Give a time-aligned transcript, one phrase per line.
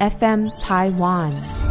[0.00, 1.63] FM Taiwan。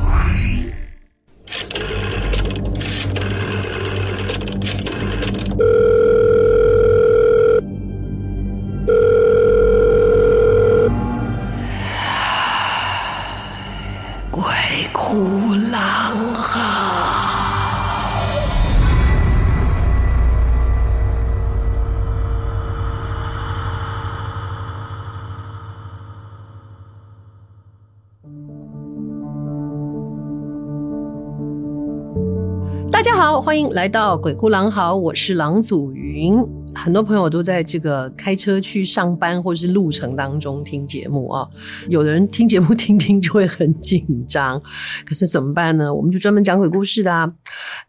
[33.53, 36.35] 欢迎来到鬼哭狼嚎，我是郎祖云。
[36.73, 41.47] 很多朋友都在这个开车去上班或是路程当中听节目啊，
[41.87, 44.59] 有的人听节目听听就会很紧张，
[45.05, 45.93] 可是怎么办呢？
[45.93, 47.31] 我们就专门讲鬼故事的啊。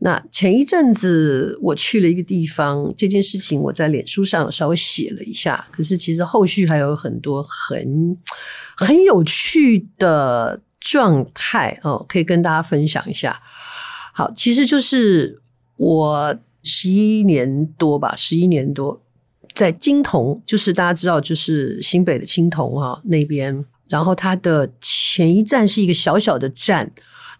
[0.00, 8.14] 那前一阵子我去了一个地方，这件事情我在脸书上稍微写了一下，可是其实后续还有很多很
[8.76, 13.40] 很有趣的状态哦，可以跟大家分享一下。
[14.12, 15.42] 好，其实就是
[15.76, 16.36] 我。
[16.66, 18.98] 十一年多吧，十一年多，
[19.52, 23.62] 在金桐，就是大家知道，就是新北的菁桐啊那边。
[23.90, 26.90] 然后它的前一站是一个小小的站，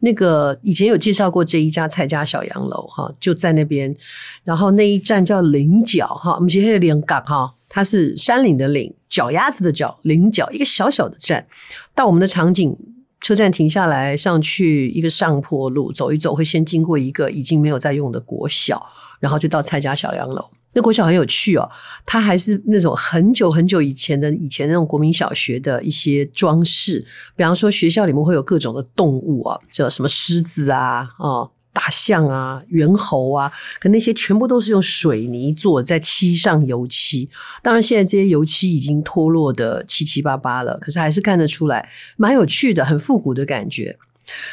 [0.00, 3.96] 那个以前有介绍过这一家蔡家小洋楼哈，就在那边。
[4.42, 11.46] 然后那一站叫菱角哈，我们今天的菱港哈，它是山岭的岭，脚丫子的脚，菱角一个小小的站。
[11.94, 12.76] 到我们的场景。
[13.24, 18.86] 车站停下来，上去一个上坡路，走一走，会先经过一个已经没有在用的国小，
[19.18, 20.44] 然后就到蔡家小洋楼。
[20.74, 21.70] 那国小很有趣哦，
[22.04, 27.02] 它还是那种很久很久以前的以前那种国民小学的一些装饰，
[27.34, 31.50] 比方说学校里面会有各种的动物啊，叫什么狮子啊，哦。
[31.74, 37.28] 大象啊，猿猴啊，可那些全部都是用水泥做，在漆上油漆。
[37.62, 43.98] 当然，现在这些油漆已经脱落的七七八八了，可是还是看得出来，蛮有趣的，很复古的感觉。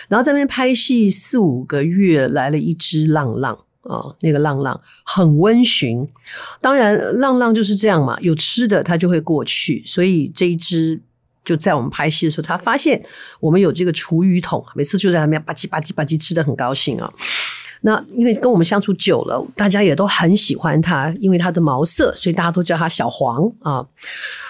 [0.10, 6.10] 然后在那边拍戏四五个月，来了一只浪浪啊、那个浪浪很温驯。
[6.60, 11.00] 当然，浪浪就是这样嘛，有吃的它就会过去，所以这一只。
[11.44, 13.02] 就在我们拍戏的时候，他发现
[13.40, 17.12] 我们有这个厨余桶，每次就在那边吧唧吧唧吧唧吃得很高兴啊。
[17.84, 23.84] 那因为跟我们相处久了，大家也都很喜欢他，因为他的毛色，所以大家都叫他小黄啊。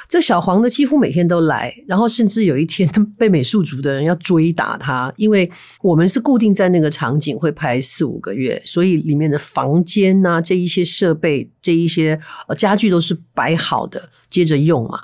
[0.09, 2.85] 这小黄呢，几乎每天都来，然后甚至有一天
[3.17, 5.49] 被美术组的人要追打他，因为
[5.81, 12.19] 我们是固定在那个场景会拍四五个月，所以里面的房间啊，这一些设备、这一些
[12.57, 14.99] 家具都是摆好的，接着用嘛。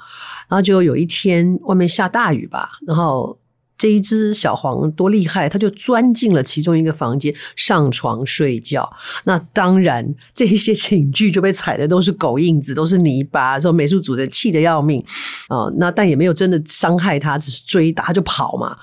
[0.47, 3.37] 然后就有一天外面下大雨吧，然后
[3.77, 8.91] 这一只小黄多厉害，它就钻进了其中一个房间上床睡觉。
[9.25, 13.59] 那当然，这一些寝具就被踩的都是狗印子，都是泥巴。
[13.59, 15.03] 说美术组的气得要命
[15.47, 18.77] 啊，那但也没有真的伤害它，只是追打它就跑嘛。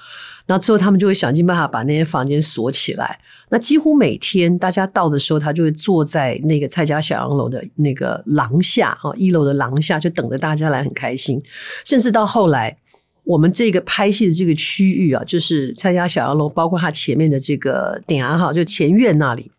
[0.46, 3.18] 那之后他们就会想尽办法把那些房间锁起来。
[3.48, 11.42] 那几乎每天大家到的时候，他就会坐在那个蔡家小洋楼的那个廊下啊，一楼的廊下，就等着大家来，很开心。
[11.86, 12.76] 甚至到后来，
[13.24, 19.50] 我们这个拍戏的这个区域啊，就是蔡家小洋楼，包括它前面的这个顶哈，就前院那里，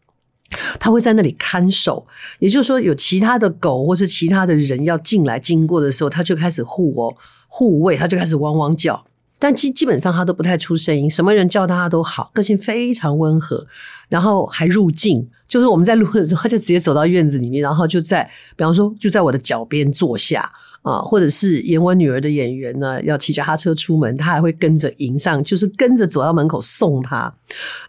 [0.79, 2.05] 他会在那里看守。
[2.37, 7.17] 也就是说，有其他的狗或是其他的人要进来经过的时候，他就开始护哦
[7.47, 9.05] 护卫，他就开始汪汪叫。
[9.39, 13.65] 但基基本上他都不太出声音，什么人叫他都好，个性非常温和，
[14.07, 18.23] 然后还入镜，就是我们在录的时候，他就直接走到院子里面，然后就在，
[18.55, 20.51] 比方说就在我的脚边坐下。
[20.85, 27.33] 啊，或者是演我女儿的演员呢，要骑脚踏车出门，他还会跟着迎上，就是跟着走到门口送他。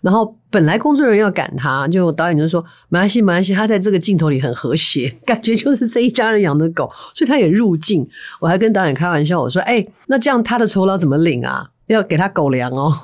[0.01, 8.09] 然后本来工作人员要赶他，就导演就说没关系，没关系，他在这个镜头里很和谐， 感觉就是这一家人养的狗，所以他也入镜。
[8.41, 11.69] 我还跟导演开玩笑，我说：“哎，那这样他的酬劳怎么领啊？
[11.89, 12.95] 要给他狗粮哦。”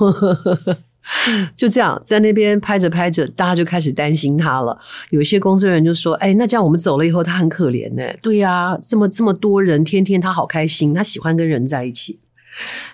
[1.57, 4.79] 就这样，在那边拍着拍着，大家就开始担心他了。
[5.11, 12.21] 有一些工作人员就说：“哎，那这样我们走了以后，他很可怜呢。”对呀，这么这么多人，天天他好开心，他喜欢跟人在一起。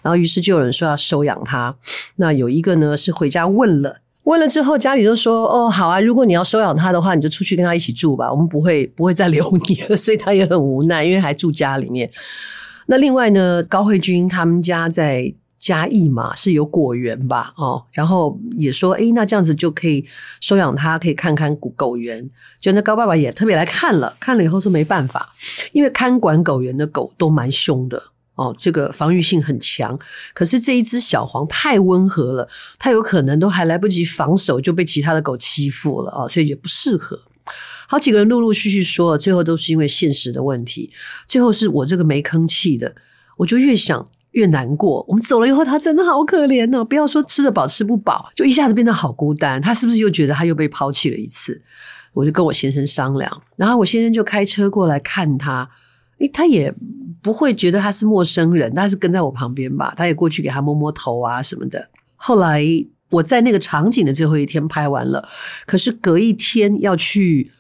[0.03, 1.77] 然后，于是就有人说要收养他。
[2.17, 12.11] 那有一个呢，是回家问了，问了之后，家里就说：“哦，好啊，如果你要收养他的话，你就出去跟他一起住吧，我们不会不会再留你了。”所以他也很无奈，因为还住家里面。
[12.87, 15.35] 那另外呢，高慧君他们家在。
[15.59, 17.53] 嘉义嘛，是有果园吧？
[17.57, 20.07] 哦，然后也说，诶，那这样子就可以
[20.41, 22.31] 收养它，可以看看狗狗园。
[22.61, 25.35] 就那高爸爸也特别来看了，看了以后说没办法，
[25.73, 28.01] 因为看管狗园的狗都蛮凶的
[28.37, 29.99] 哦，这个防御性很强。
[30.33, 37.21] 可是这一只小黄太温和了，它有可能都还来不及防守就被其他的狗欺负了，哦，所以也不适合。
[37.89, 40.93] 好几个人陆陆续续说了，最后都是因为现实的问题。
[41.27, 42.95] 最后是我这个没吭气的，
[43.39, 44.09] 我就越想。
[44.39, 45.05] 越难过。
[45.09, 46.85] 我们走了以后，他真的好可怜哦！
[46.85, 49.61] 不要说吃得饱吃不饱，就一下子变得好孤单。
[49.61, 51.61] 他是不是又觉得他又被抛弃了一次？
[52.15, 55.69] 我就跟我先生商量，然后我先生就开车过来看他。
[56.21, 56.73] 诶，他也
[57.21, 59.93] 不会觉得他是陌生人，他是跟在我旁边吧？
[59.97, 61.89] 他也过去给他摸摸头啊什么的。
[62.17, 62.65] 后来
[63.11, 65.29] 我在那个场景的最后一天拍完了，
[65.67, 67.51] 可是隔一天要去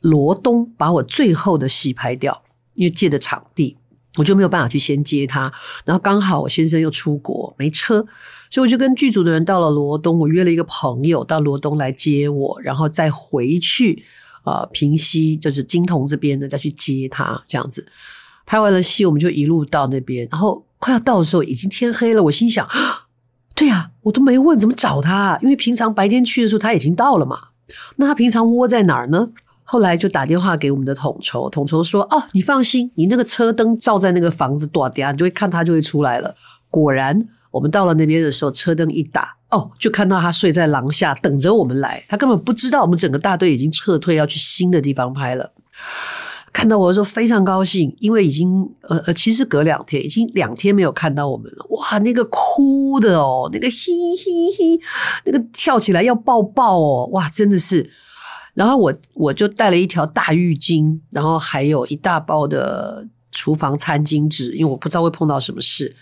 [0.00, 2.42] 罗东把我最后的戏拍掉，
[2.74, 3.76] 因为借的场地，
[4.16, 5.52] 我就没有办法去先接他。
[5.84, 8.06] 然后刚好我先生又出国没车，
[8.50, 14.04] 所以我就跟剧组的人到了罗东，我约了一个朋友到罗东来接我，然后再回去。
[14.44, 17.86] 呃，平溪就是金铜这边的，再去接他这样子。
[18.44, 22.22] 拍完了戏，我们就一路到那边，然后快要到的时候，已经天黑了。
[22.24, 22.68] 我心想，
[23.56, 27.38] 对呀，我都没问怎么找他，因为平常白天去的时候他已经到了嘛。
[27.96, 29.30] 那他平常窝在哪儿呢？
[29.64, 36.34] 后来就打电话给我们的统筹，统筹说：“哦，你放心，你那个车灯照在那个房子多点，你就会看他就会出来了。”
[36.70, 39.36] 果然，我们到了那边的时候，车灯一打。
[39.50, 45.52] 哦，就看到他睡在廊下等着我们来，他根本不知道我们整个大队已经撤退要去新的地方拍了。
[46.52, 51.66] 看到我的时候非常高兴，因为已经呃呃，其实隔两天已经两天没有看到我们了。
[51.70, 54.80] 哇，那个哭的哦，那个嘿嘿嘿，
[55.24, 57.90] 那个跳起来要抱抱哦，哇，真的是。
[58.54, 65.94] 然后我我就带了一条大浴巾，然后还有一大包的厨房餐巾纸，因为我不知道会碰到什么事。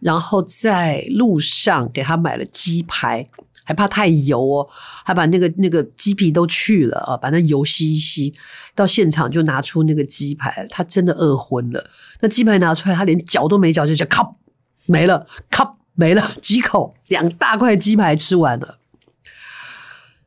[0.00, 3.28] 然后在路上给他买了鸡排，
[3.64, 4.68] 还怕太油哦，
[5.04, 8.34] 还把那个那个鸡皮都去了啊，把那油吸一吸。
[8.74, 11.90] 到现场就拿出那个鸡排，他真的饿昏了。
[12.20, 14.26] 那鸡排拿出来，他连嚼都没嚼，就叫咔
[14.86, 18.78] 没了，咔没了，几口两大块鸡排吃完了。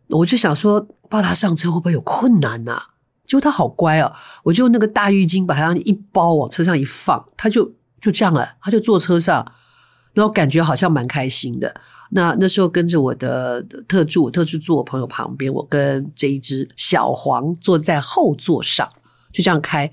[0.09, 2.87] 我就想说，抱他上车会不会有困难啊？
[3.27, 4.11] 结果他好乖哦，
[4.41, 7.71] 我就那个大浴巾把他一包往车上一放，他就
[8.01, 9.45] 就这样了，他就坐车上。
[10.15, 11.71] 然后感觉好像蛮开心的。
[12.11, 18.89] 那那时候跟着我的特助，特助坐我朋友旁边，我跟这一只小黄坐在后座上，
[19.33, 19.91] 就这样开，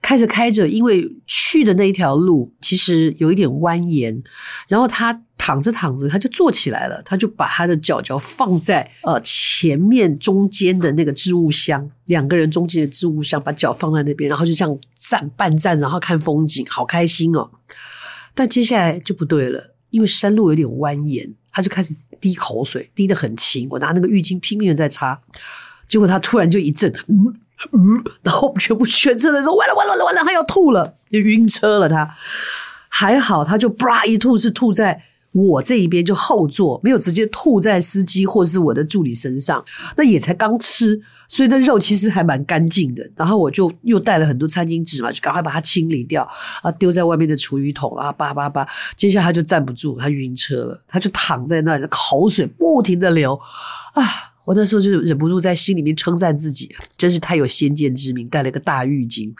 [0.00, 4.22] 开着开着，因为去的那一条路其实有一点蜿蜒，
[4.68, 17.50] 然后他躺着躺着，他就坐起来了，他就把他的脚脚放在呃前面中间的那个置物箱，两个人中间的置物箱，把脚放在那边，然后就这样站半站，然后看风景，好开心哦。
[18.34, 23.66] 但接下来就不对了，因为山路有点蜿蜒，他就开始滴口水，滴得很勤。
[23.70, 25.20] 我拿那个浴巾拼命的在擦，
[25.88, 27.34] 结果他突然就一阵，嗯
[27.72, 32.04] 嗯，然后全部全车的时候，完了完了完了，他要吐了，就晕车了他。
[32.04, 32.16] 他
[32.88, 35.02] 还好，他就叭一吐是吐在。
[35.32, 39.62] 我这一边就后座，没有直接吐在司机或是我的助理身上，
[39.94, 40.98] 那也才刚吃，
[41.28, 43.06] 所以那肉其实还蛮干净的。
[43.14, 46.26] 然后我就又带了很多餐巾纸嘛，就赶快把它清理掉
[46.62, 48.66] 啊，丢在外面的厨余桶啊，叭叭叭。
[48.96, 53.38] 接下来他就站不住，他晕车了，他就躺在那里，口水不停的流
[53.92, 54.25] 啊！
[54.46, 59.34] 我那时候就忍不住在心里面称赞自己，真是太有先见之明，带了个大浴巾。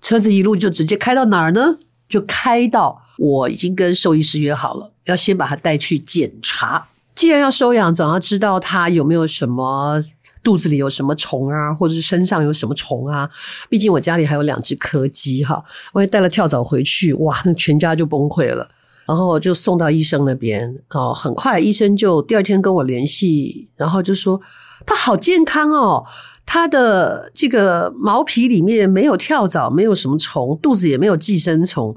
[0.00, 1.78] 车子一路就直接开到哪儿呢？
[2.08, 6.86] 就开到我已经跟兽医师约好了，要先把他带去检查。
[7.16, 10.00] 既然要收养，总要知道他有没有什么
[10.44, 13.28] 肚子里有什么虫啊，或者是身上有什么虫啊。
[13.68, 15.64] 毕竟我家里还有两只柯基哈，
[15.94, 18.68] 万一带了跳蚤回去，哇，那全家就崩溃了。
[19.06, 24.40] 然后就送到医生那边哦，很快医生就第二天跟我联系，然后就说
[24.84, 26.04] 他好健康哦。
[26.48, 31.96] 他的这个毛皮里面没有跳蚤，没有什么虫，肚子也没有寄生虫，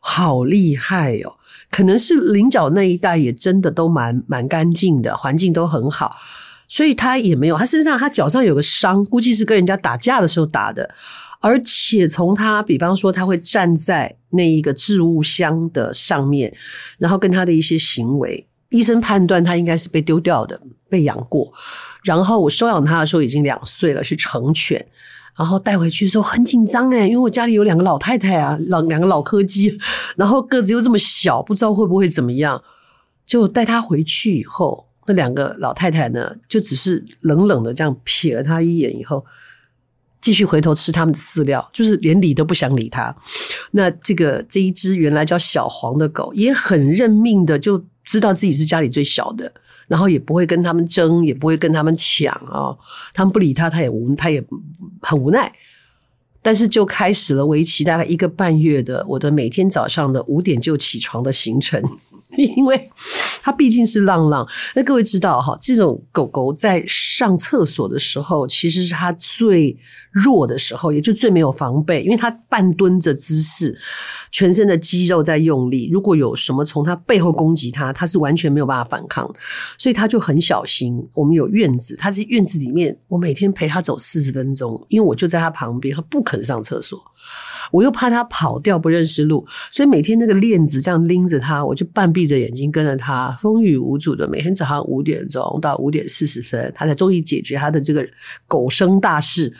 [0.00, 1.32] 好厉害哦！
[1.70, 6.14] 可能是棱角那一带也真的都蛮蛮干净的，环境都很好，
[6.68, 7.56] 所以他也没有。
[7.56, 10.94] 他身上他脚上有个伤，估计是跟人家打架的时候打的。
[11.40, 16.54] 而且从他，比方说他会站在那一个置物箱的上面，
[16.98, 21.52] 然后跟他的一些行为，医生判断他应该是被丢掉的，被养过。
[22.04, 24.86] 然后我收养他的时候已经两岁了，是成犬。
[25.38, 29.78] 然后带回去的时候很紧张诶，因为我家里有两个老太太啊，老两个老柯基，
[30.16, 32.62] 然后个子又这么小，不知道会不会怎么样。
[33.24, 39.24] 就带他回去以后，那两个老太太呢，就只是冷冷的这样瞥了他一眼以后，
[40.20, 43.14] 继续回头吃他们的饲料，就是连理都不想理他。
[43.72, 49.52] 那这个这一只原来叫小黄的狗，也很认命的，就知道自己是家里最小的。
[49.88, 52.78] 然后也不会跟他们争，也不会跟他们抢啊、哦！
[53.12, 54.40] 他们不理他，他也无，他也
[55.02, 55.52] 很无奈。
[56.42, 61.82] 但是就开始了为期大概一个半月的我的每天早上的五点就起床的行程，
[62.56, 62.90] 因为
[63.42, 64.46] 它毕竟是浪浪。
[64.74, 69.76] 那各位知道哈，这种狗狗在上厕所的时候，其实是它最
[70.12, 73.78] 弱的时候，也就最没有防备，因为它半蹲着姿势。
[74.30, 75.88] 全身的肌肉在用力。
[75.90, 79.30] 如果有什么从他背后攻击他，他是完全没有办法反抗，
[79.78, 81.08] 所以他就很小心。
[81.14, 87.00] 我们有院子，他在院子里面，我每天陪他走四十分钟，因为我就在他旁边，他不肯上厕所。
[87.70, 94.26] 我又怕他跑掉不认识路，所以每天那个链子这样拎着他，我就半闭着眼睛跟着他，风雨无阻的。
[94.26, 98.04] 每天早上五点钟到五点四十分，他才终于解决他的这个
[98.48, 99.52] 狗生大事。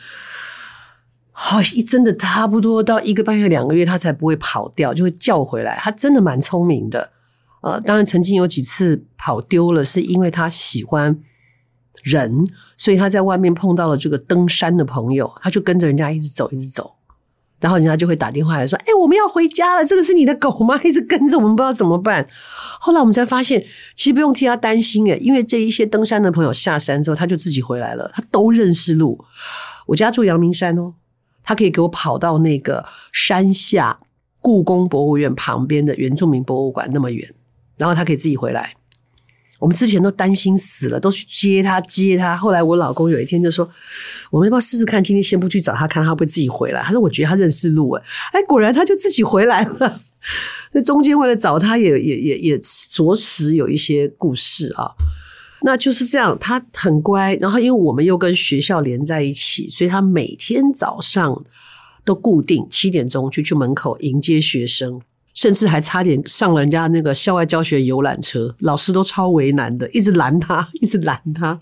[1.31, 5.77] 好，一真的差不多到一个半月、两个月，他才不会跑掉，就会叫回来。
[5.81, 7.11] 他真的蛮聪明的。
[7.61, 11.17] 呃，当然曾经有几次跑丢了，是因为他喜欢
[12.03, 12.43] 人，
[12.75, 16.95] 所以他在外面碰到了这个登山的朋友，他就跟着人家一直走，一直走。
[17.59, 20.81] 然后人家就会打电话来说：“哎，我们要回家了，这个是你的狗吗？
[20.83, 22.27] 一直跟着我们，不知道怎么办。”
[22.81, 23.63] 后来我们才发现，
[23.95, 29.23] 其实不用替他担心诶，因为这一些登山的朋友下山之后，他就自己回来了，他都认识路。
[29.85, 30.95] 我家住阳明山哦，
[31.43, 33.99] 他可以给我跑到那个山下
[34.39, 37.33] 故宫博物院旁边的原住民博物馆那么远，
[37.77, 38.75] 然后他可以自己回来。
[39.59, 42.35] 我们之前都担心死了，都去接他接他。
[42.35, 43.69] 后来我老公有一天就说
[44.31, 45.03] ：“我们要不要试试看？
[45.03, 47.91] 今天先不去找他，看他会不会自己回来。”他说：“我觉得他认识路。”
[48.33, 50.01] 哎，果然他就自己回来了。
[50.71, 54.93] 那中间为了找他也，也也也也着实有一些故事啊。
[55.61, 57.35] 那就是这样，他很乖。
[57.35, 61.41] 然后因为我们又跟学校连在一起，所以他每天早上
[62.03, 65.01] 都固定七点钟就去门口迎接学生。
[65.33, 71.57] 甚至还差点上了人家那个校外教学游览车，老师都超为难的，一直拦他， 一直拦他。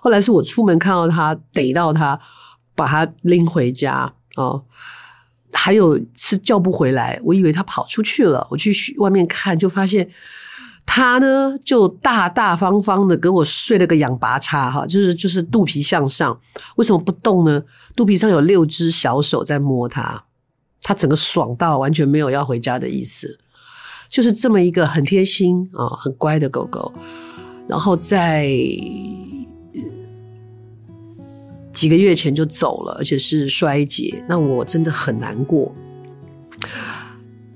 [0.00, 2.18] 后来是我出门看到他，逮到他，
[2.74, 4.64] 把他拎回家哦。
[5.52, 10.08] 还有是叫不回来，我以为他跑出去了，我去外面看，就发现
[10.84, 16.38] 他呢就大大方方的给我睡了个仰八叉哈，就是就是肚皮向上，
[16.76, 17.62] 为什么不动呢？
[17.96, 20.24] 肚皮上有六只小手在摸他。
[20.84, 23.38] 他整个爽到完全没有要回家的意思，
[24.08, 26.92] 就是这么一个很贴心啊、很乖的狗狗。
[27.68, 28.48] 然后在
[31.72, 35.72] 几个月前就走了，而且是衰竭，那我真的很难过。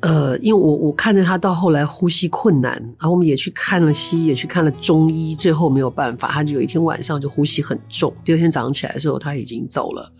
[0.06, 10.12] 呃，因为我我看着他到后来呼吸困难，然后我们也去看了西医，也去看了中医，最后没有办法，他就有一天晚上就呼吸很重，第二天早上起来的时候他已经走了。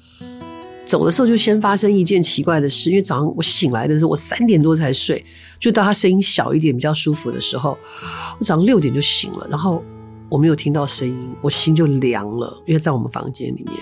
[0.85, 5.25] 走的时候就先发生一件奇怪的事，因为早上我醒来的时候，我三点多才睡，
[5.61, 7.79] 就到他声音小一点比较舒服的时候，
[8.41, 9.81] 我早上六点就醒了，然后
[10.29, 13.77] 我没有听到声音，我心就凉了，因为在我们房间里面。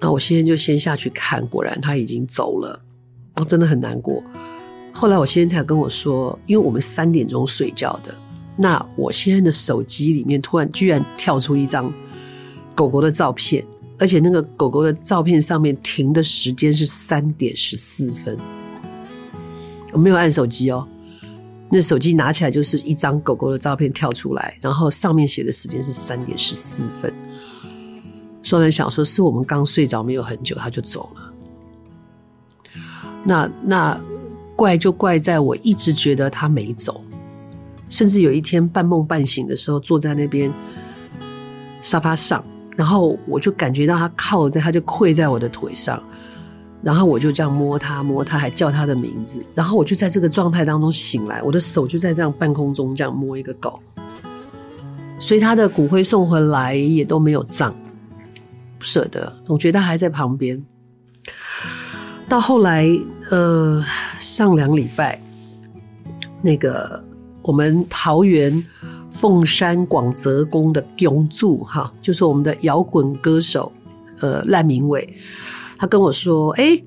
[0.00, 2.78] 那我先生就先下去看，果然他已经走了，
[3.36, 4.22] 我真的很难过。
[4.92, 8.14] 后来我先生才跟我说，因为我们三点钟睡觉的，
[8.56, 11.92] 那我先生的手机里面突然居然跳出一张
[12.74, 13.64] 狗狗的照片。
[13.98, 18.36] 而且那个狗狗的照片上面停的时间是三点十四分，
[19.92, 20.88] 我没有按手机哦，
[21.70, 27.14] 那手机拿起来就是一张狗狗的照片跳出来，然后上面写的时间是三点十四分。
[28.42, 31.31] 所以想说是我们刚睡着没有很久他就走了，
[33.24, 34.00] 那那
[34.56, 37.02] 怪就怪在我一直觉得他没走，
[37.88, 40.52] 甚至有一天半梦半醒的时候坐在那边
[41.80, 42.44] 沙发上。
[42.74, 46.02] 然后我就感觉到他靠在，他就跪在我的腿上，
[46.82, 49.44] 然后我就这样摸他，摸他，还叫他的名字。
[49.54, 53.78] 然后我就在这个状态当中醒来，我的手就在这样半空中这样摸一个狗。
[55.18, 57.74] 所以他的骨灰送回来也都没有葬，
[58.78, 60.64] 不舍得，总觉得他还在旁边。
[62.32, 62.88] 到后来，
[63.30, 63.84] 呃，
[64.18, 65.20] 上两礼拜，
[66.40, 67.04] 那个
[67.42, 68.64] 我们桃园。
[69.10, 73.70] 凤山广泽宫的永柱哈，就是我们的摇滚歌手，
[74.20, 75.14] 呃，赖明伟，
[75.76, 76.82] 他跟我说，哎，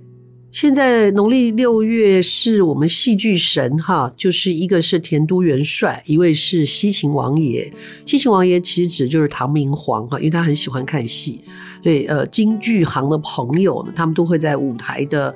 [0.56, 7.70] 现在农历六月是我们戏剧神哈，就是一个是田都元帅，一位是西秦王爷。
[8.06, 11.42] 西秦王爷其实指就是唐明皇哈，因为他很喜欢看戏，
[11.84, 15.36] 所以呃，京剧行的朋友呢，他们都会在舞台的。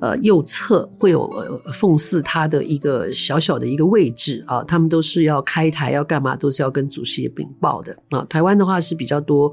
[0.00, 8.24] 呃，右侧会有呃奉祀他的一个小小的一个位置啊，他们都是要开台要干嘛，都是要跟祖师爷禀报的啊。
[8.28, 9.52] 台湾的话是比较多，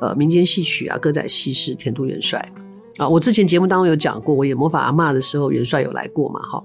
[0.00, 2.40] 呃，民间戏曲啊，歌仔戏是田都元帅
[2.98, 3.08] 啊。
[3.08, 6.62] 我之前节目当中有讲过，我演魔法阿嬷的时候，元帅有来过嘛，哈。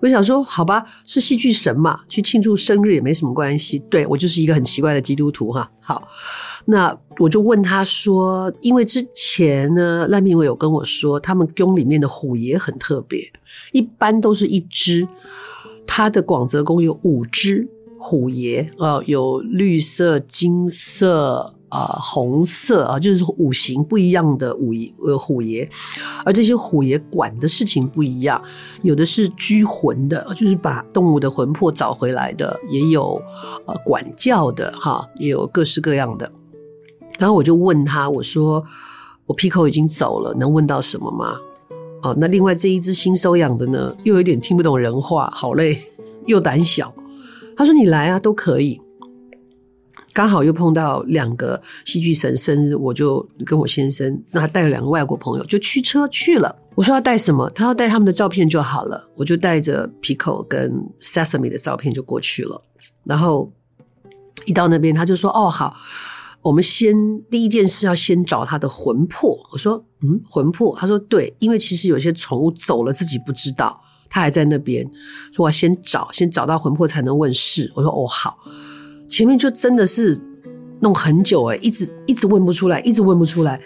[0.00, 3.78] 我想说，好吧，是戏剧神嘛，去庆祝生日也没什么关系。
[3.90, 5.70] 对，我就是一个很奇怪的基督徒哈。
[5.80, 6.08] 好。
[6.70, 13.32] 那我就问他说，因为之前呢，赖明伟有跟我说，他们宫里面的虎爷很特别，
[13.72, 15.08] 一般都是一只，
[15.86, 17.66] 他的广泽宫有五只
[17.98, 24.72] 虎爷，哦，有绿色、金色、呃、红色啊，就是五行不一样的五
[25.06, 25.68] 呃虎爷，
[26.24, 28.42] 而这些虎爷管的事情不一样，
[28.82, 33.20] 有的是拘魂的，就是把动物的魂魄找回来的，也有
[33.66, 36.30] 呃管教的哈，也有各式各样的。
[37.18, 38.64] 然后我就问他，我说
[39.26, 41.36] 我 Pico 已经走了，能问到什么吗？
[42.02, 45.82] 哦，那另外这一只新收养的呢，又有点听不懂人话，好累，
[46.26, 46.94] 又胆小。
[47.56, 48.80] 他说你来啊，都可以。
[50.18, 56.52] 刚好又碰到两个戏剧神生日，我就跟我先生，那他带了两个外国朋友，就驱车去了。
[56.74, 57.48] 我说要带什么？
[57.50, 59.08] 他要带他们的照片就好了。
[59.14, 62.60] 我就带着 Pico 跟 Sesame 的照片就过去了。
[63.04, 63.52] 然后
[64.44, 65.76] 一到那边，他就说：“哦，好，
[66.42, 66.96] 我们先
[67.30, 74.84] 第一件事要先找他的魂魄。”我说：“嗯，魂魄？”他说：“对，因为其实有些宠物走了自己不知道，他还在那边，
[75.32, 78.36] 说我要先找，先找到魂魄才能问事。”我说：“哦，好。”
[79.08, 80.18] 前面就真的是
[80.80, 83.60] 弄很久诶，一直一直问不出来，一直问不出来。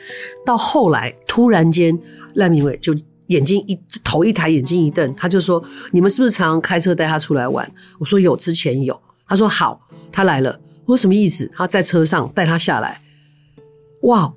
[0.47, 1.99] 到后来突然间，
[2.35, 2.95] 赖明伟就
[3.27, 13.01] 眼睛一头一抬，眼睛一瞪，他就说：“你们是不是常常开车带他出来玩？”我说：“有，之前有。”他说：“好，他来了。”我说：“什么意思？”他在车上带他下来。
[14.03, 14.33] 哇！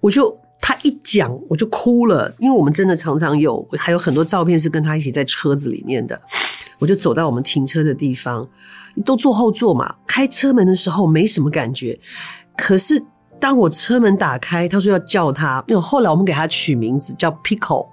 [0.00, 6.20] 我就他一讲我就哭了，因为我们真的常常有，还有很多照片是跟他一起在车子里面的。
[6.78, 8.46] 我就走到我们停车的地方，
[9.04, 9.94] 都坐后座嘛。
[10.06, 11.98] 开车门的时候没什么感觉，
[12.56, 13.02] 可是
[13.40, 17.86] 当我车门打开，他说要叫他，因为后来我们给他取名字叫 Pico，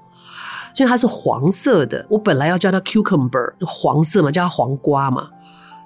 [0.78, 2.06] 因为它是黄色的。
[2.10, 5.30] 我本来要叫他 Cucumber，黄色嘛，叫他黄瓜嘛。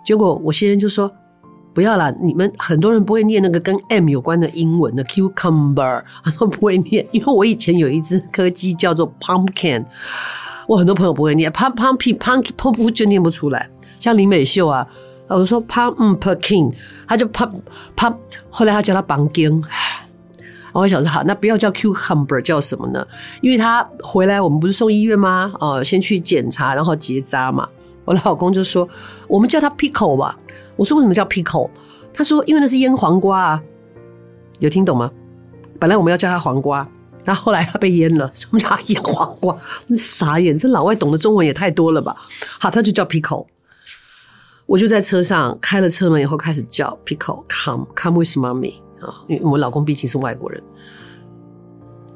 [0.04, 1.12] 结果我先生就说
[1.74, 9.86] 不要啦，你们很多人不会念那个跟 M 有关的英文的 Cucumber， 他说不会念，因为我以前有一只柯基叫做 Pumpkin。
[10.70, 13.68] 我很多朋友不会念，pump pump pump pump 就念不出来。
[13.98, 14.88] 像林美秀啊，
[15.28, 16.72] 我说 pumpkin，
[17.08, 17.60] 他就 pump
[17.98, 18.16] pump，
[18.52, 19.64] 后来他叫他 pumpkin。
[20.72, 23.04] 我想说好，那不要叫 cucumber，叫什么呢？
[23.42, 25.52] 因为他回来，我们不是送医院吗？
[25.60, 27.68] 哦，先去检查，然后结扎嘛。
[28.06, 28.88] 我老公就说，
[29.28, 30.38] 我们叫他 pickle 吧。
[30.76, 31.72] 我说为什么叫 pickle？
[32.14, 33.64] 他说因为那是腌黄瓜啊。
[34.60, 35.10] 有听懂吗？
[35.80, 36.88] 本来我们要叫他黄瓜。
[37.30, 39.56] 然后后来他被淹了，什么叫他腌黄瓜？
[39.96, 42.18] 傻眼，这老外懂的中文也太多了吧？
[42.60, 43.46] 好，他就叫 Pico。
[44.66, 50.60] 我就在车上开了车门以后开始叫 Pico，come come with mommy 啊，因为我老公毕竟是外国人。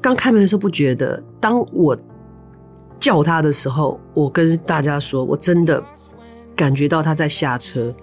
[0.00, 1.96] 刚开门的时候不觉得，当我
[2.98, 5.80] 叫他的时候，我跟大家说，我真的
[6.56, 7.94] 感觉到他在下车。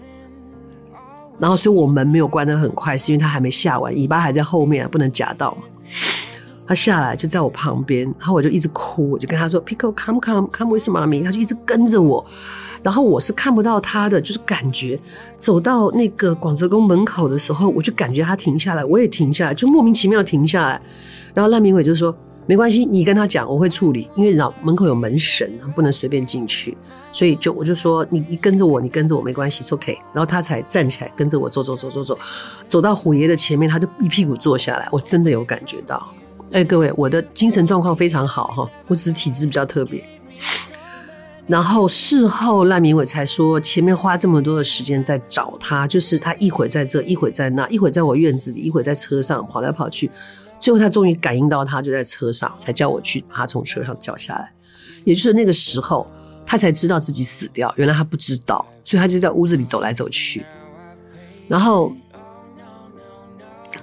[1.40, 5.64] 然后，所以我门没有关得很快，是因为他还没下完，尾巴还在后面，不能夹到嘛。
[6.68, 12.26] 他下来就在我旁边，然后我就一直哭，我就跟他说：“Pico, come, come, come with mommy。”他就一直跟着我，
[12.82, 14.98] 然后我是看不到他的，就是感觉
[15.38, 20.82] 走到那个广泽宫门口的时候，我就感觉他停下来，我也停下来，就莫名其妙停下来。
[21.34, 22.16] 然后赖明伟就说
[22.48, 26.78] ：“没关系，你跟他讲，我会处理，因为然后门口有门神，不能随便进去，
[27.12, 32.18] 所以就我就说你你跟着我，你跟着我没关系 OK。”然后他才站起来跟着我走走走走走，
[32.70, 36.08] 走到虎爷的前面，他就一屁股坐下来，我真的有感觉到。
[36.52, 40.04] 哎、各位，我的精神状况非常好哈，我只是体质比较特别。
[41.48, 50.12] 然后事后赖明伟才说，前面花这么多的时间在找他，就是他一会在这，一会在那，一会在我院子里，一会在车上跑来跑去。
[50.60, 54.52] 最后他终于感应到他就在车上，才叫我去把他从车上叫下来。
[55.06, 56.06] 也就是那个时候，
[56.46, 60.46] 他才知道自己死掉，原来他不知道，所以他就在屋子里走来走去。
[61.48, 61.94] 然后。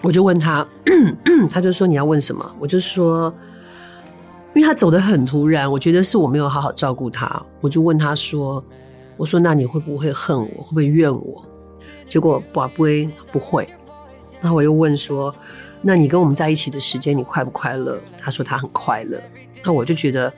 [0.03, 0.67] 我就问他，
[1.51, 2.51] 他就说你要问什么？
[2.59, 3.33] 我就说，
[4.55, 7.45] 因为他走得很突然，我觉得是我没有好好照顾他。
[7.61, 8.63] 我就问他说
[9.19, 10.63] ：“我说那你会不会恨我？
[10.63, 11.45] 会不会怨我？”
[12.09, 13.69] 结果宝贝不会。
[14.41, 15.35] 然后我又问说
[15.83, 19.21] ：“那你跟我们在一起的时间，你快不快乐？”他说他很快乐。
[19.65, 20.33] 那我就觉得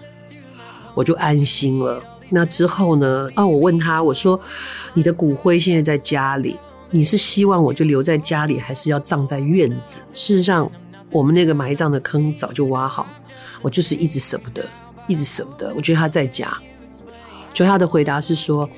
[0.94, 2.02] 我就安心了。
[2.30, 3.28] 那之后呢？
[3.34, 4.40] 啊，我问他，我说
[4.94, 6.56] 你的骨灰现在在家里。
[6.90, 10.00] 你是希望我就留在家里，还是要葬在院子？
[10.12, 10.70] 事实上，
[11.10, 13.06] 我们那个埋葬的坑早就挖好，
[13.62, 14.68] 我就是一直舍不得，
[15.06, 15.72] 一直舍不得。
[15.74, 16.52] 我觉得他在家，
[17.54, 18.68] 就他的回答是说，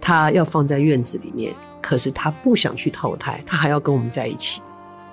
[0.00, 4.62] 他要放在院子里面，可是他不想去投胎，他还要跟我们在一起，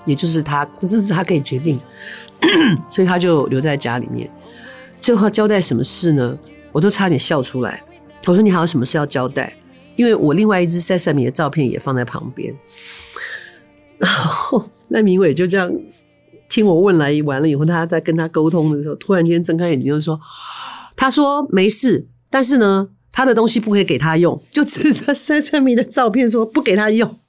[0.06, 1.80] 也就是他，这是他可以决定，
[2.90, 4.30] 所以他就留在家里面。
[5.02, 6.38] 最后交代什么事呢？
[6.72, 7.84] 我都差点笑出来。
[8.26, 9.54] 我说你还有什么事要交代？
[9.96, 12.54] 因为我另外一只 Sesame 的照片也放在旁边，
[13.98, 15.72] 然后赖明伟就这样
[16.50, 20.20] 听我问来完了以后，他在跟他沟通的时候，突然间睁开眼睛就说
[20.96, 27.20] ：“他说没事，但是呢，他的东西不可以给他用，就指着 Sesame 的照片说不给他用。”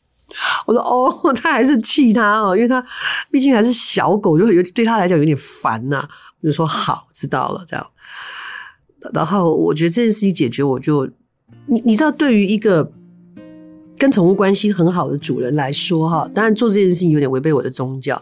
[0.67, 2.85] 我说哦，他还是气他哦，因为他
[3.31, 6.07] 毕竟还是小狗，就有对他来讲有点烦呐、
[6.41, 7.87] 我就说好，知道了，这样。
[9.15, 11.09] 然后我觉得这件事情解决，我就
[11.67, 12.93] 你你知道，对于一个
[13.99, 18.21] 跟宠物关系很好的主人来说，哈，当然做这件事情有点违背我的宗教。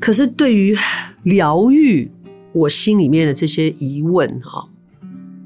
[0.00, 0.76] 可是对于
[1.22, 2.10] 疗愈
[2.52, 4.68] 我心里面的这些疑问，哈。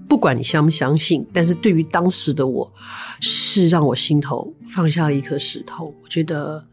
[0.09, 2.73] 不管你相不相信，但是对于当时的我，
[3.21, 5.95] 是让我心头放下了一颗石头。
[6.03, 6.65] 我觉得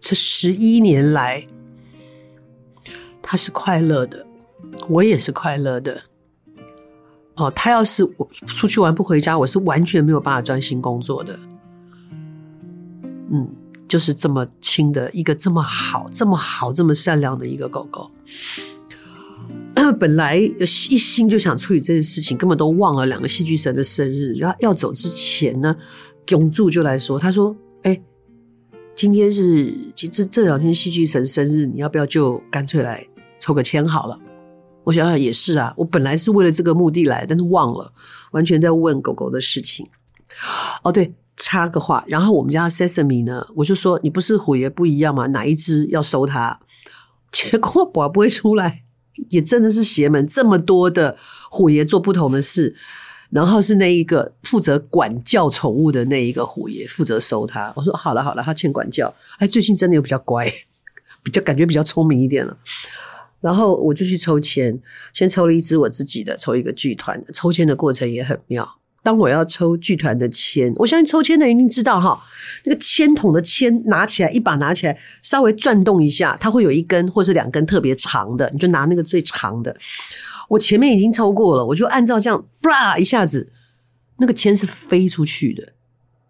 [0.00, 1.46] 这十一年来，
[3.20, 4.26] 他是快乐的，
[4.88, 6.02] 我也是快乐的。
[7.36, 11.38] 哦，他要是我出去玩不回家，我是完全没有办法专心工作的。
[13.30, 13.48] 嗯，
[13.88, 18.10] 就是这么亲的一个这么好、这么好、这么善良的一个狗狗。
[19.98, 24.34] 本来一心就想处理这件事情，根本都忘了两个戏剧神的生日。
[24.34, 25.76] 然后要走之前呢，
[26.28, 28.00] 永柱就来说：“他说，哎、
[28.94, 33.06] 今天是这这两天戏剧神生日，你要不要就干脆来
[33.40, 34.18] 抽个签好了？”
[34.84, 37.92] 我想想也是啊，我本来是为了这个目的来，但是忘了，
[38.32, 39.86] 完全在问狗狗的事情。
[40.82, 45.26] 哦，对，插个话，然后我们家 Sesame 呢，我就说：“你不是虎爷不一样吗？
[45.28, 46.58] 哪一只要收它？”
[47.30, 48.82] 结果宝不会出来。
[49.28, 51.16] 也真的是邪门，这么多的
[51.50, 52.74] 虎爷做不同的事，
[53.30, 57.72] 然后是那一个负责管教宠物的那一个虎爷负责收他。
[57.76, 59.14] 我说好了好了，他欠管教。
[59.38, 60.50] 哎，最近真的有比较乖，
[61.22, 62.56] 比较感觉比较聪明一点了。
[63.42, 64.80] 然后我就去抽签，
[65.12, 67.22] 先抽了一支我自己的，抽一个剧团。
[67.34, 68.78] 抽签的过程也很妙。
[69.02, 72.22] 当我要抽剧团的签，我相信抽签的人一定知道哈，
[72.64, 79.76] 那个签筒的签拿起来一把拿起来，稍微转动一下，它会有一根或是两根特别长的，你就拿那个最长的。
[80.48, 83.50] 我前面已经抽过了，我就按照这样，啪一下子，
[84.18, 85.72] 那个签是飞出去的，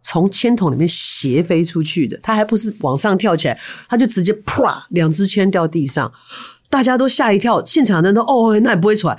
[0.03, 6.11] 从签筒里面斜飞出去的，它还不是往上跳起来，它就直接啪，两支签掉地上，
[6.73, 9.19] 大家都吓一跳，现场的人都哦，那也不会出来。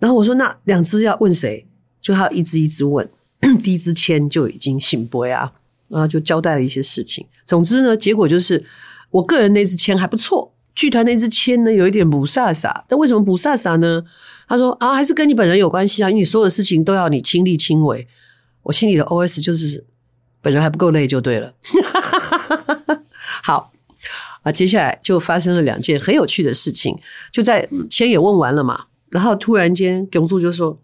[0.00, 1.64] 然后我说，那两支要问谁？
[2.02, 3.08] 就他一只一只问，
[3.62, 5.52] 第一支签就已经醒杯啊，
[5.86, 7.24] 然后就交代了一些事情。
[7.46, 8.64] 总之呢，结果就是
[9.10, 12.82] 我个人那支签还不错，剧团那支签呢有一点不飒飒。
[12.88, 14.02] 但为什么不飒飒呢？
[14.48, 18.08] 他说啊，还是跟你本人有关系啊，因为你所有的事情都要你亲力亲为。
[18.64, 19.84] 我心里的 OS 就是
[20.42, 21.54] 本人还不够累就对了。
[23.44, 23.72] 好
[24.44, 26.96] 啊，接下来就发生了两件很有趣的事情，
[27.32, 30.78] 就在签也问完了嘛，然后突然间永柱就说。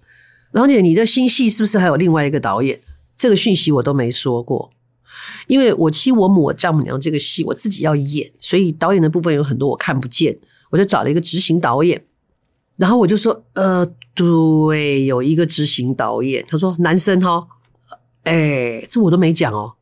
[0.52, 2.80] 然后姐，你的新戏是不是还有另外一个导演？
[3.16, 4.72] 这个讯息我都没说过，
[5.46, 10.36] 因为我妻我母我丈母娘这个戏我自己要演，所以导演的部分有很多我看不见，
[10.70, 12.04] 我就找了一个执行导演。
[12.76, 17.46] 然后我就说，呃，对，有一个执行导演，他说男生哈，
[18.24, 19.74] 哎，这我都没讲哦。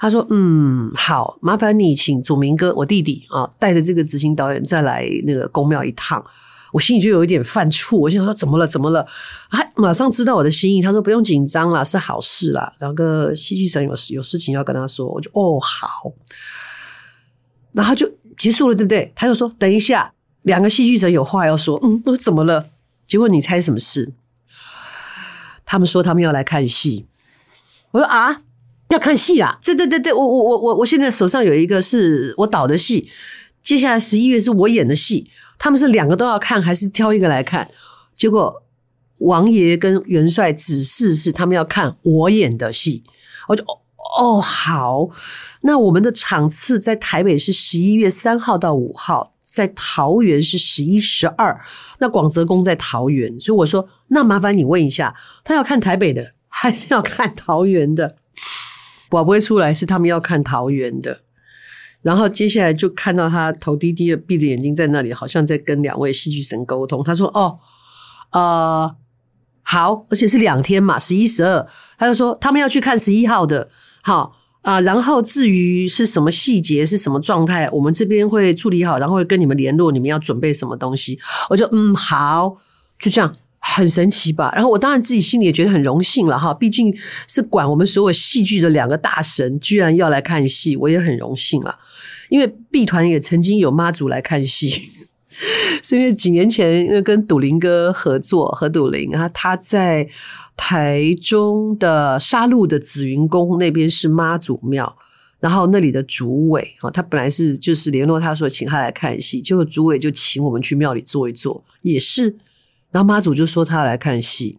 [0.00, 6.24] 他说，嗯，好，麻烦你请祖明哥，我弟弟啊，带着这个执行导演再来那个宫庙一趟。
[6.72, 8.66] 我心里就有一点犯怵，我想说怎么了？
[8.66, 9.06] 怎么了？
[9.50, 12.72] 他马上知道我的心意，他说不用紧张啦，是好事啦。
[12.80, 16.10] 两个戏剧神有事有事情要跟他说，我就哦好，
[17.72, 19.12] 然后就结束了，对不对？
[19.14, 21.78] 他又说等一下，两个戏剧神有话要说。
[21.82, 22.70] 嗯，我说怎么了？
[23.06, 24.14] 结果你猜什么事？
[25.66, 27.06] 他们说他们要来看戏。
[27.90, 28.42] 我说啊，
[28.90, 29.58] 要看戏啊？
[29.62, 33.08] 对对对对，我我我我我现在手上有一个是我导的戏，
[33.62, 35.30] 接下来十一月是我演的戏。
[35.58, 37.70] 他们是两个都要看，还是挑一个来看？
[38.14, 38.62] 结果
[39.18, 43.04] 王爷跟元帅指示是他们要看我演的戏，
[43.46, 43.78] 我就哦
[44.18, 45.10] 哦好，
[45.60, 51.60] 那我们的场次在台北是十一月三号到五号，在桃园是十一、十二。
[51.98, 58.16] 那广泽宫在桃园，所以我说那麻烦你问一下，他要看台北的还是要看桃园的？
[59.10, 61.20] 我不会出来，是他们要看桃园的。
[62.02, 67.04] 然后接下来就看到他头低低的闭着眼睛在那里，好像在跟两位戏剧神沟通。
[67.04, 67.58] 他说：“哦，
[68.32, 68.96] 呃，
[69.62, 71.66] 好，而且是两天嘛，十一、十二。”
[71.98, 73.68] 他就说他们要去看十一号的，
[74.02, 81.18] 好啊、然后至于是什么细节、是什么状态，我们这边会处理好，然后会跟你们联络，你们要准备什么东西。
[81.50, 82.56] 我就嗯，好，
[82.98, 83.36] 就这样。
[83.60, 84.50] 很神奇吧？
[84.54, 86.92] 然后我当然自己心里也觉得很荣幸了哈，毕竟
[87.28, 91.78] 是管我们所有戏剧的两个大神，居然要来看戏，我也很荣幸了。
[92.30, 94.90] 因为 B 团也曾经有妈祖来看戏，
[95.82, 100.08] 是因为几年前因为跟笃林哥合作，何笃林啊，他在
[100.56, 104.96] 台中的沙鹿的紫云宫那边是妈祖庙，
[105.38, 112.36] 然后那里的主委啊，他本来是就是联络他说请他来看戏，结果主委就请我们去庙里坐一坐，也是。
[112.90, 114.58] 然后妈祖就说他要来看戏，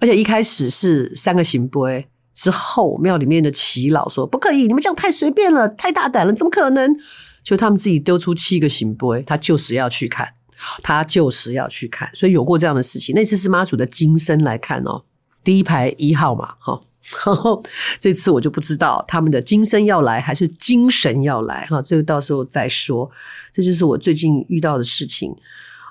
[0.00, 6.96] 而且一开始是三个行杯，之后，庙里面的耆老说：“不可以，你们这样太随便了，太大胆了，怎么可能？”
[7.44, 10.34] 就他们自己丢出七个圣杯，他就是要去看，
[10.82, 13.14] 他就是要去看，所以有过这样的事情。
[13.14, 15.04] 那次是妈祖的金身来看哦，
[15.44, 16.80] 第一排一号嘛，哈。
[17.24, 17.60] 然后
[17.98, 23.10] 这次我就不知道他们的金身要来还是精神要来哈，这个到时候再说。
[23.50, 25.34] 这就是我最近遇到的事情。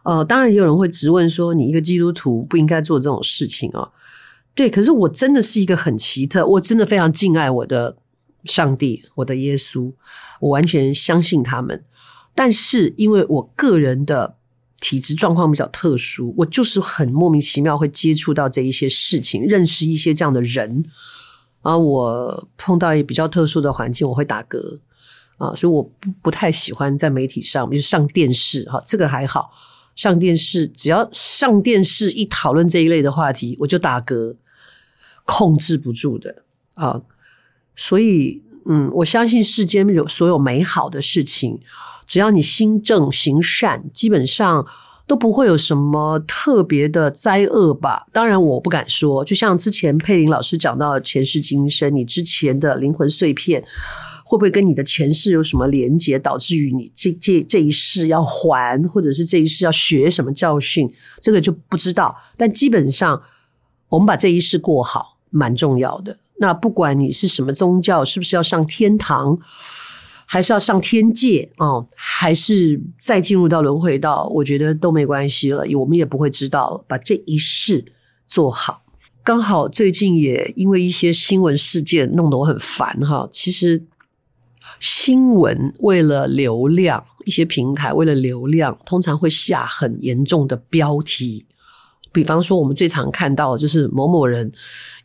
[0.03, 3.91] 呃，当然也有人会质问说，你一个基督徒不应该做这种事情哦。
[4.55, 7.97] 对，可是我真的是一个很奇特，我真的非常敬爱我的
[8.45, 9.93] 上帝，我的耶稣，
[10.39, 11.83] 我完全相信他们。
[12.33, 14.35] 但是因为我个人的
[14.79, 20.83] 体质状况比较特殊，我就是很莫名其妙会接触到这一些事情，认识一些这样的人。
[21.62, 24.79] 啊，我碰到一比较特殊的环境，我会打嗝
[25.38, 29.51] 啊，所以我不不太喜欢在媒体上，就是上电视哈，这个还好。
[29.99, 34.38] 上电视，只要上电视一讨论这一类的话题，我就打嗝，
[35.25, 36.43] 控制不住的
[36.75, 37.01] 啊。
[37.75, 41.59] 所以，嗯，我相信世间有所有美好的事情，
[42.07, 44.65] 只要你心正行善，基本上
[45.05, 48.07] 都不会有什么特别的灾厄吧。
[48.13, 53.62] 当然，我不敢说，就像之前佩林老师讲到前世今生，你之前的灵魂碎片。
[54.30, 60.88] 会不会跟你的前世有什么连结，导致于你这这这一世要还，或者是这一世要学什么教训？
[61.20, 62.15] 这个就不知道。
[62.38, 63.20] 但基本上，
[63.88, 66.20] 我们把这一世过好，蛮重要的。
[66.38, 69.39] 那不管你是什么宗教，是不是要上天堂，
[70.28, 75.65] 还是要上天界哦，还是再进入到轮回道，我觉得都没关系了。
[75.76, 77.84] 我们也不会知道，把这一世
[78.28, 78.84] 做好。
[79.24, 83.28] 刚好最近也因为一些新闻事件弄得我很烦哈。
[83.32, 83.88] 其实。
[84.80, 91.46] 新闻为了流量，一些平台为了流量，通常会下很严重的标题。
[92.12, 94.52] 比方说，我们最常看到的就是某某人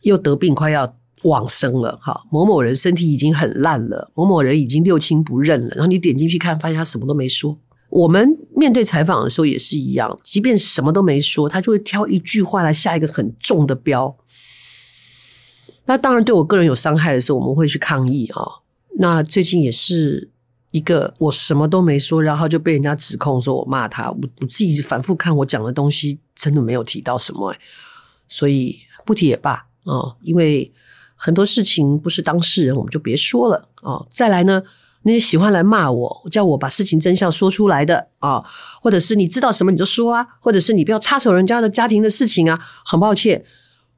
[0.01, 1.99] 又得病，快要往生了。
[2.01, 5.69] 哈，某某人身体已经很烂了，某某人已经六亲不认了。
[5.75, 7.59] 然后你点进去看，发现他什么都没说。
[7.89, 14.17] 我们面对采访的时候也是一样，即便什么都没说，他就会挑一句话来下一个很重的标。
[15.85, 18.64] 那当然，对我个人有伤害的时候，我们会去抗议啊。
[18.97, 20.29] 那最近也是
[20.71, 24.09] 一个我什么都没说，然后就被人家指控说我骂他。
[24.09, 27.59] 我我自己反复看我讲的东西，真的没有提到什么欸，
[28.27, 30.73] 所以不提也罢啊，因为
[31.15, 34.63] 很多事情不是当事人，我们就别说了啊，再来呢，
[35.03, 38.43] 那些喜欢来骂我，叫我把事情真相说出来的啊，
[38.81, 43.45] 或者是你知道什么你就说啊，或者是你不要插手人家的家庭的事情啊，很抱歉。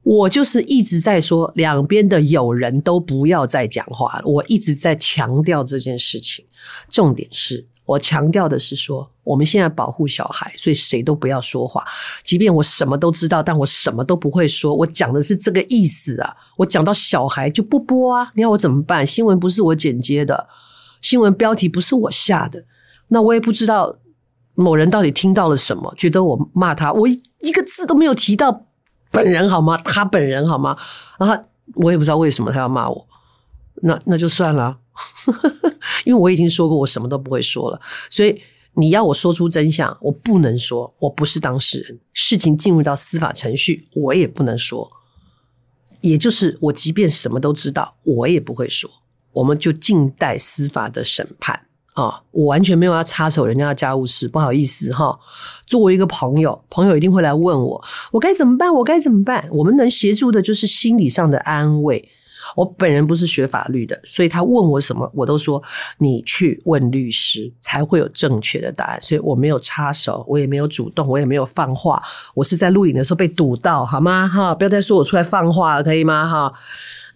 [0.02, 4.22] 我就是一直在说，两边的友人都不要再讲话了。
[4.24, 6.46] 我一直在强调这件事情，
[6.88, 11.84] 重点是我强调的是说，我们现在保护小孩，所以谁都不要说话。
[12.24, 14.74] 即便我什么都知道，但我什么都不会说。
[14.74, 16.34] 我讲的是这个意思啊。
[16.56, 19.06] 我讲到小孩就不播啊，你要我怎么办？
[19.06, 20.48] 新闻不是我剪接的，
[21.02, 22.64] 新闻标题不是我下的，
[23.08, 23.98] 那我也不知道
[24.54, 28.67] 某人到底听到了什么，觉得我骂他，我一个字都没有提到。
[29.10, 29.76] 本人好吗？
[29.78, 30.76] 他本人好吗？
[31.18, 31.44] 然后
[31.74, 33.08] 我也不知道为什么他要骂我，
[33.82, 34.78] 那那就算了，
[36.04, 37.80] 因为我已经说过我什么都不会说了。
[38.10, 38.40] 所以
[38.74, 41.98] 你要我说出真相，我不能说，我不是当事人。
[42.12, 44.90] 事情进入到司法程序，我也不能说。
[46.00, 48.88] 也就是我即便什么都知道，我也不会说。
[49.32, 51.67] 我们就静待司法的审判。
[51.94, 55.18] 啊、我完全没有要插手人家的家务事，不好意思哈。
[55.66, 58.72] 作为一个朋友，朋友一定会来问我，我该怎么办？
[58.72, 59.48] 我该怎么办？
[59.50, 62.08] 我们能协助的就是心理上的安慰。
[62.54, 65.60] 我本人不是学法律的，所以他问我什么，我都说
[65.98, 69.02] 你去问律师才会有正确的答案。
[69.02, 72.00] 所以我没有插手，我也没有主动，我也没有放话。
[72.34, 74.26] 我是在录影的时候被堵到，好吗？
[74.28, 76.26] 哈，不要再说我出来放话了，可以吗？
[76.26, 76.52] 哈。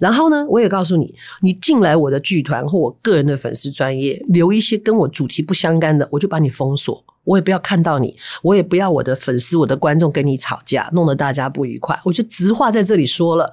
[0.02, 7.04] 然后呢，我也告诉你，你进来我的剧团或我个人的粉丝专业，留一些跟我主题不相干的，我就把你封锁。
[7.22, 12.00] 我也不要看到你，我也不要我的粉丝、我的观众跟你吵架，弄得大家不愉快。
[12.04, 13.52] 我就直话在这里说了，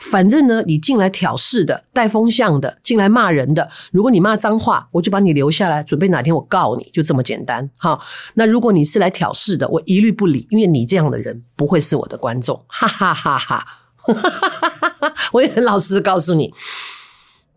[0.00, 7.70] 反正呢，你进来挑事的、带风向的、进来骂人的，如果你骂脏话，我就把你留下来，准备哪天我告你，就这么简单。
[7.78, 8.00] 好，
[8.34, 12.64] 那如果你是来挑事的，我一律不理，因为你这样的人不会是我的观众。
[12.66, 13.83] 哈哈哈哈。
[15.32, 16.52] 我也很老实告诉你，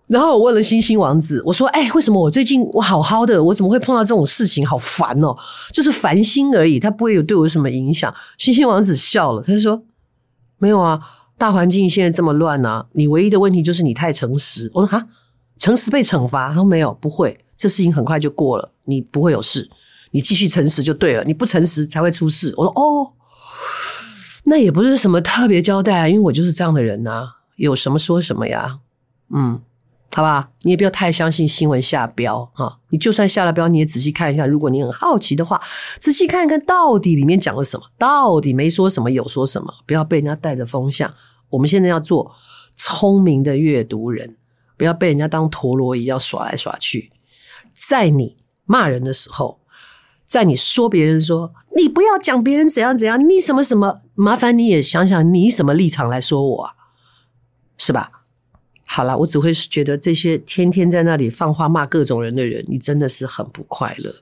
[0.07, 4.65] 然后我问了星星王子，我说：“哎，为什么我最近我好好的，我怎么会碰到这种事情？
[4.65, 5.35] 好烦哦，
[5.73, 9.83] 就是烦心而已，他不会有对我什么影响。”星星王子笑了，他说
[10.57, 10.99] ：“没有啊，
[11.37, 15.05] 大环境现在这么乱啊，你唯一的问题就是你太诚实。”我说：“哈，
[15.59, 19.69] 诚实被惩罚？”他说：“没有，不会，这事情很快就过了，你不会有事，
[20.11, 23.11] 你继续诚实就对了，你不诚实才会出事。”我说：“哦。”
[24.49, 28.79] 那也不是什么特别交代啊，因为我就是这样的人呐、有什么说什么呀，
[29.29, 29.61] 嗯。
[30.15, 32.79] 好吧，你也不要太相信新闻下标哈。
[32.89, 34.47] 你就算下了标，你也仔细看一下。
[34.47, 35.61] 如果你很好奇的话，
[35.99, 39.71] 仔细看一看到底里面讲了什么，到底没说什么，有说什么。
[39.85, 41.13] 不要被人家带着风向。
[41.49, 42.31] 我们现在要做
[42.75, 44.37] 聪明的阅读人，
[44.77, 47.11] 不要被人家当陀螺一样耍来耍去。
[47.75, 49.59] 在你骂人的时候，
[50.27, 56.69] 在你说别人说你不要讲别人怎样怎样，你什么什么，麻烦你也想想你什么立场来说我，
[57.77, 58.11] 是吧？
[58.85, 64.13] 好了，我只会觉得这些天天在那里放话骂各种人的人，你真的是很不快乐。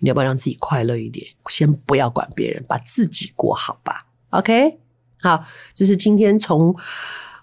[0.00, 1.26] 你要不要让自己快乐一点？
[1.48, 4.06] 先不要管别人，把自己过好吧。
[4.30, 4.78] OK，
[5.20, 6.74] 好，这是今天从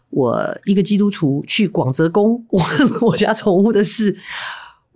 [0.09, 2.61] 我一个基督徒去广泽宫我
[3.07, 4.17] 我家宠物的事。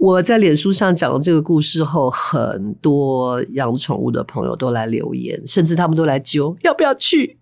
[0.03, 7.37] 我在脸书上讲了这个故事后，很多养宠物的朋友都来留言，甚至他们都来揪要不要去。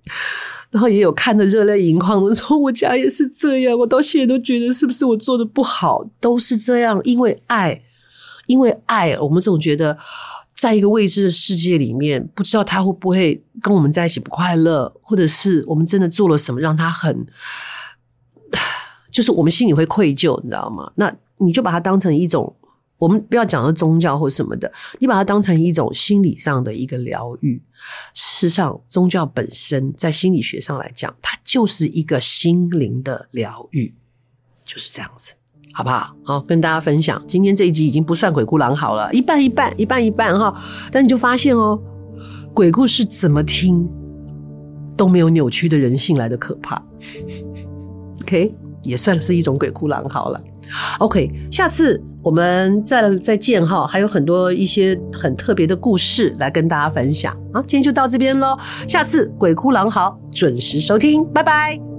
[0.69, 7.81] 然后也有看得热泪盈眶的说，我家也是这样，我到现在都觉得是不是我做的不好，都是这样，因为爱，
[8.45, 9.97] 因为爱，我们总觉得
[10.55, 17.25] 在一个未知的世界里面，不知道他会不会跟我们在一起不快乐，或者是我们真的做了什么让他很，
[19.09, 20.91] 就是我们心里会愧疚，你知道吗？
[20.93, 21.11] 那
[21.41, 22.55] 你就把它当成一种。
[22.97, 27.59] 我们不要讲到宗教或什么的，你把它当成一种心理上的一个疗愈。
[28.13, 33.91] 事实上，宗教本身在心理学上来讲，它就是一个心灵的疗愈，
[34.63, 35.33] 就是这样子，
[35.73, 36.15] 好不好？
[36.23, 40.55] 好，跟大家分享，今天这一集已经不算鬼哭狼嚎了，一半一半，一半一半哈。
[40.91, 41.81] 但你就发现哦，
[42.53, 43.89] 鬼故事怎么听
[44.95, 46.79] 都没有扭曲的人性来的可怕。
[48.21, 50.39] OK，也算是一种鬼哭狼嚎了。
[50.99, 52.01] OK，下次。
[52.23, 57.35] 我们再再见哈，还有很多一些很特别的故事来跟大家分享。
[57.51, 58.55] 啊，今天就到这边喽，
[58.87, 61.90] 下次鬼哭狼嚎准时收听，拜拜。